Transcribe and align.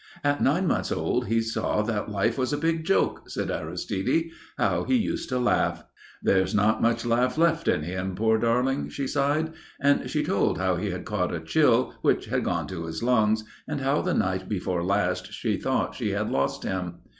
"At 0.23 0.41
nine 0.41 0.65
months 0.65 0.91
old 0.91 1.27
he 1.27 1.41
saw 1.41 1.83
that 1.83 2.09
life 2.09 2.35
was 2.35 2.51
a 2.51 2.57
big 2.57 2.85
joke," 2.85 3.29
said 3.29 3.51
Aristide. 3.51 4.31
"How 4.57 4.83
he 4.83 4.95
used 4.95 5.29
to 5.29 5.37
laugh." 5.37 5.83
"There's 6.23 6.55
not 6.55 6.81
much 6.81 7.05
laugh 7.05 7.37
left 7.37 7.67
in 7.67 7.83
him, 7.83 8.15
poor 8.15 8.39
darling," 8.39 8.89
she 8.89 9.05
sighed. 9.05 9.53
And 9.79 10.09
she 10.09 10.23
told 10.23 10.57
how 10.57 10.75
he 10.77 10.89
had 10.89 11.05
caught 11.05 11.31
a 11.31 11.39
chill 11.39 11.93
which 12.01 12.25
had 12.25 12.43
gone 12.45 12.65
to 12.69 12.85
his 12.85 13.03
lungs 13.03 13.43
and 13.67 13.79
how 13.81 14.01
the 14.01 14.15
night 14.15 14.49
before 14.49 14.83
last 14.83 15.31
she 15.33 15.55
thought 15.55 15.93
she 15.93 16.09
had 16.09 16.31
lost 16.31 16.63
him. 16.63 16.95